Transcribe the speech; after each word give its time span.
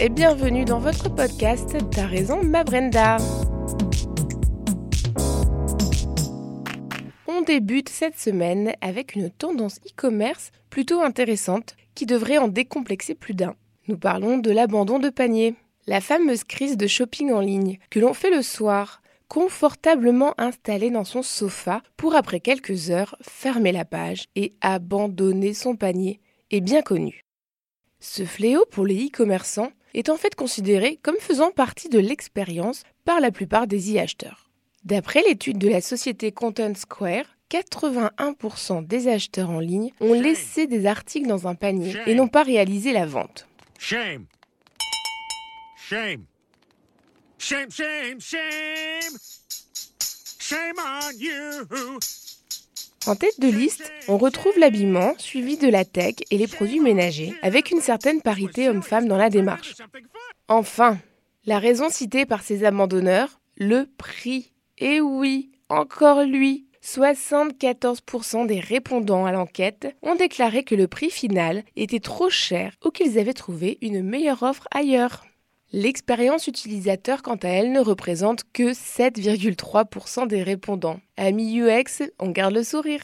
et 0.00 0.08
bienvenue 0.10 0.64
dans 0.64 0.78
votre 0.78 1.12
podcast 1.12 1.76
T'as 1.90 2.06
raison 2.06 2.44
ma 2.44 2.62
Brenda. 2.62 3.16
On 7.26 7.42
débute 7.42 7.88
cette 7.88 8.16
semaine 8.16 8.74
avec 8.80 9.16
une 9.16 9.28
tendance 9.28 9.80
e-commerce 9.86 10.52
plutôt 10.70 11.00
intéressante 11.00 11.74
qui 11.96 12.06
devrait 12.06 12.38
en 12.38 12.46
décomplexer 12.46 13.16
plus 13.16 13.34
d'un. 13.34 13.56
Nous 13.88 13.98
parlons 13.98 14.38
de 14.38 14.52
l'abandon 14.52 15.00
de 15.00 15.08
panier. 15.08 15.56
La 15.88 16.00
fameuse 16.00 16.44
crise 16.44 16.76
de 16.76 16.86
shopping 16.86 17.32
en 17.32 17.40
ligne 17.40 17.78
que 17.90 17.98
l'on 17.98 18.14
fait 18.14 18.30
le 18.30 18.42
soir, 18.42 19.02
confortablement 19.26 20.34
installé 20.38 20.90
dans 20.90 21.04
son 21.04 21.22
sofa 21.22 21.82
pour 21.96 22.14
après 22.14 22.38
quelques 22.38 22.90
heures 22.90 23.16
fermer 23.22 23.72
la 23.72 23.84
page 23.84 24.26
et 24.36 24.54
abandonner 24.60 25.54
son 25.54 25.74
panier 25.74 26.20
est 26.52 26.60
bien 26.60 26.82
connu. 26.82 27.24
Ce 28.00 28.24
fléau 28.24 28.64
pour 28.70 28.86
les 28.86 29.06
e-commerçants 29.06 29.72
est 29.94 30.08
en 30.08 30.16
fait 30.16 30.34
considéré 30.34 30.98
comme 31.02 31.16
faisant 31.18 31.50
partie 31.50 31.88
de 31.88 31.98
l'expérience 31.98 32.82
par 33.04 33.20
la 33.20 33.30
plupart 33.30 33.66
des 33.66 33.96
e-acheteurs. 33.96 34.50
D'après 34.84 35.22
l'étude 35.22 35.58
de 35.58 35.68
la 35.68 35.80
société 35.80 36.32
Content 36.32 36.74
Square, 36.74 37.24
81% 37.50 38.86
des 38.86 39.08
acheteurs 39.08 39.50
en 39.50 39.60
ligne 39.60 39.92
ont 40.00 40.12
laissé 40.12 40.66
des 40.66 40.86
articles 40.86 41.28
dans 41.28 41.48
un 41.48 41.54
panier 41.54 41.96
et 42.06 42.14
n'ont 42.14 42.28
pas 42.28 42.42
réalisé 42.42 42.92
la 42.92 43.06
vente. 43.06 43.48
Shame. 43.78 44.26
Shame. 45.76 46.24
Shame, 47.38 47.70
shame, 47.70 48.20
shame. 48.20 49.16
Shame 50.38 50.76
on 50.78 51.12
you. 51.18 51.98
En 53.06 53.14
tête 53.14 53.40
de 53.40 53.48
liste, 53.48 53.92
on 54.08 54.18
retrouve 54.18 54.58
l'habillement, 54.58 55.14
suivi 55.18 55.56
de 55.56 55.68
la 55.68 55.84
tech 55.84 56.16
et 56.30 56.38
les 56.38 56.46
produits 56.46 56.80
ménagers, 56.80 57.34
avec 57.42 57.70
une 57.70 57.80
certaine 57.80 58.20
parité 58.20 58.68
homme-femme 58.68 59.08
dans 59.08 59.16
la 59.16 59.30
démarche. 59.30 59.74
Enfin, 60.48 60.98
la 61.46 61.58
raison 61.58 61.88
citée 61.88 62.26
par 62.26 62.42
ces 62.42 62.64
abandonneurs, 62.64 63.40
le 63.56 63.86
prix. 63.96 64.52
Et 64.78 65.00
oui, 65.00 65.50
encore 65.68 66.22
lui. 66.22 66.66
74% 66.82 68.46
des 68.46 68.60
répondants 68.60 69.26
à 69.26 69.32
l'enquête 69.32 69.94
ont 70.02 70.14
déclaré 70.14 70.62
que 70.62 70.74
le 70.74 70.88
prix 70.88 71.10
final 71.10 71.64
était 71.76 72.00
trop 72.00 72.30
cher 72.30 72.72
ou 72.84 72.90
qu'ils 72.90 73.18
avaient 73.18 73.34
trouvé 73.34 73.78
une 73.82 74.02
meilleure 74.02 74.42
offre 74.42 74.68
ailleurs. 74.70 75.24
L'expérience 75.70 76.46
utilisateur, 76.46 77.20
quant 77.20 77.36
à 77.36 77.48
elle, 77.48 77.72
ne 77.72 77.80
représente 77.80 78.44
que 78.54 78.72
7,3% 78.72 80.26
des 80.26 80.42
répondants. 80.42 80.98
Amis 81.18 81.60
UX, 81.60 82.10
on 82.18 82.30
garde 82.30 82.54
le 82.54 82.62
sourire. 82.62 83.02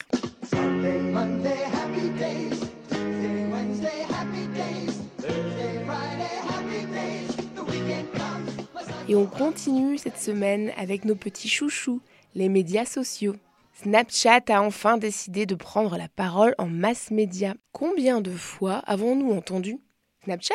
Et 9.07 9.15
on 9.15 9.27
continue 9.27 9.98
cette 9.98 10.17
semaine 10.19 10.73
avec 10.79 11.05
nos 11.05 11.17
petits 11.17 11.51
chouchous, 11.51 12.01
les 12.35 12.48
médias 12.48 12.87
sociaux. 12.87 13.37
Snapchat 13.83 14.41
a 14.48 14.62
enfin 14.62 14.97
décidé 14.97 15.45
de 15.45 15.55
prendre 15.55 15.98
la 15.98 16.09
parole 16.09 16.55
en 16.57 16.67
mass 16.67 17.11
média. 17.11 17.55
Combien 17.73 18.23
de 18.23 18.31
fois 18.31 18.77
avons-nous 18.87 19.33
entendu 19.33 19.77
Snapchat? 20.25 20.55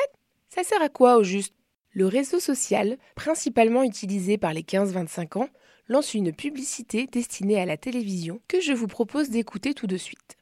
Ça 0.50 0.64
sert 0.64 0.82
à 0.82 0.90
quoi 0.90 1.18
au 1.18 1.24
juste? 1.24 1.54
Le 2.00 2.08
réseau 2.08 2.40
social, 2.40 2.98
principalement 3.14 3.84
utilisé 3.84 4.38
par 4.38 4.54
les 4.54 4.64
15-25 4.64 5.38
ans, 5.38 5.50
lance 5.90 6.14
une 6.14 6.32
publicité 6.32 7.08
destinée 7.08 7.60
à 7.60 7.66
la 7.66 7.76
télévision 7.76 8.40
que 8.48 8.62
je 8.62 8.72
vous 8.72 8.88
propose 8.88 9.30
d'écouter 9.30 9.74
tout 9.74 9.86
de 9.86 9.98
suite. 9.98 10.38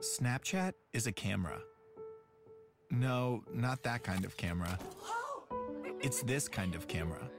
Snapchat 0.00 0.72
is 0.92 1.06
a 1.06 1.12
camera. 1.12 1.60
No, 2.90 3.44
not 3.54 3.84
that 3.84 4.00
kind 4.00 4.24
of 4.24 4.36
camera. 4.36 4.78
It's 6.02 6.24
this 6.24 6.48
kind 6.48 6.74
of 6.74 6.88
camera. 6.88 7.30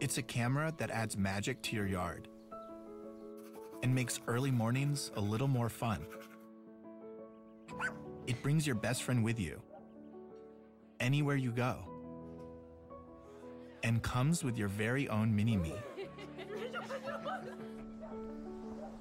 It's 0.00 0.18
a 0.18 0.22
camera 0.22 0.72
that 0.78 0.90
adds 0.90 1.16
magic 1.16 1.62
to 1.62 1.76
your 1.76 1.86
yard 1.86 2.26
and 3.84 3.94
makes 3.94 4.18
early 4.26 4.50
mornings 4.50 5.12
a 5.14 5.20
little 5.20 5.48
more 5.48 5.68
fun. 5.68 6.00
It 8.26 8.42
brings 8.42 8.66
your 8.66 8.76
best 8.76 9.02
friend 9.02 9.24
with 9.24 9.38
you, 9.40 9.60
anywhere 11.00 11.36
you 11.36 11.52
go, 11.52 11.88
and 13.82 14.02
comes 14.02 14.44
with 14.44 14.56
your 14.56 14.68
very 14.68 15.08
own 15.08 15.34
mini 15.34 15.56
me. 15.56 15.74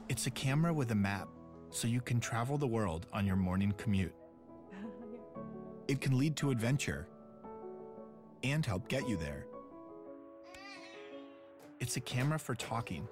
It's 0.10 0.26
a 0.28 0.32
camera 0.32 0.74
with 0.74 0.92
a 0.92 0.96
map, 0.96 1.28
so 1.70 1.88
you 1.88 2.02
can 2.02 2.20
travel 2.20 2.58
the 2.58 2.68
world 2.68 3.06
on 3.14 3.26
your 3.26 3.36
morning 3.38 3.74
commute. 3.78 4.14
It 5.88 6.02
can 6.02 6.18
lead 6.18 6.36
to 6.38 6.52
adventure 6.52 7.08
and 8.44 8.66
help 8.66 8.88
get 8.88 9.08
you 9.08 9.18
there. 9.18 9.46
It's 11.80 11.96
a 11.96 12.02
camera 12.02 12.40
for 12.40 12.56
talking, 12.56 13.08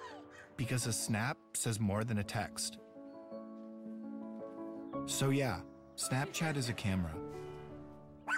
because 0.58 0.88
a 0.88 0.94
snap 0.94 1.38
says 1.53 1.80
more 1.80 2.03
than 2.03 2.18
a 2.18 2.24
text. 2.24 2.80
So, 5.06 5.30
yeah, 5.30 5.62
Snapchat 6.00 6.56
is 6.56 6.70
a 6.70 6.74
camera 6.74 7.12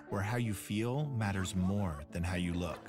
where 0.09 0.23
how 0.23 0.37
you 0.37 0.51
feel 0.51 1.05
matters 1.15 1.55
more 1.55 2.03
than 2.11 2.23
how 2.23 2.35
you 2.35 2.53
look. 2.53 2.79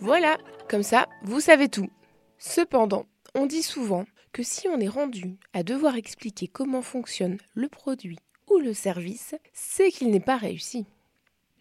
Voilà, 0.00 0.38
comme 0.66 0.82
ça, 0.82 1.08
vous 1.24 1.40
savez 1.40 1.68
tout. 1.68 1.90
Cependant, 2.38 3.04
on 3.34 3.44
dit 3.44 3.62
souvent 3.62 4.06
que 4.32 4.42
si 4.42 4.66
on 4.68 4.80
est 4.80 4.88
rendu 4.88 5.36
à 5.52 5.62
devoir 5.62 5.96
expliquer 5.96 6.48
comment 6.48 6.80
fonctionne 6.80 7.36
le 7.52 7.68
produit 7.68 8.18
ou 8.50 8.60
le 8.60 8.72
service, 8.72 9.34
c'est 9.52 9.90
qu'il 9.90 10.10
n'est 10.10 10.20
pas 10.20 10.38
réussi. 10.38 10.86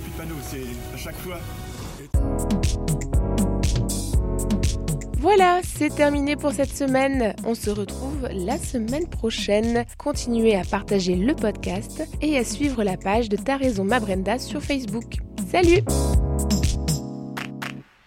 Voilà, 5.20 5.60
c'est 5.64 5.94
terminé 5.94 6.38
pour 6.38 6.54
cette 6.54 6.76
semaine. 6.76 7.36
On 7.46 7.54
se 7.54 7.70
retrouve 7.70 8.28
la 8.32 8.58
semaine 8.58 9.08
prochaine. 9.08 9.86
Continuez 9.98 10.56
à 10.56 10.64
partager 10.64 11.16
le 11.16 11.36
podcast 11.36 12.08
et 12.22 12.38
à 12.38 12.46
suivre 12.46 12.84
la 12.84 12.96
page 12.96 13.28
de 13.28 13.36
Ta 13.36 13.58
raison 13.58 13.84
ma 13.84 14.00
Brenda 14.00 14.40
sur 14.40 14.62
Facebook. 14.62 15.18
Salut 15.52 15.84